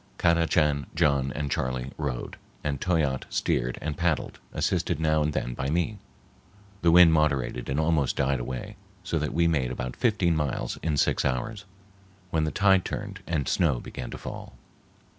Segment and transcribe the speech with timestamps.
[0.17, 5.69] Kadachan, John, and Charley rowed, and Toyatte steered and paddled, assisted now and then by
[5.69, 5.99] me.
[6.81, 10.97] The wind moderated and almost died away, so that we made about fifteen miles in
[10.97, 11.65] six hours,
[12.31, 14.55] when the tide turned and snow began to fall.